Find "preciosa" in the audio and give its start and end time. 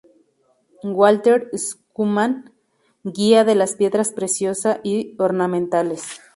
4.09-4.79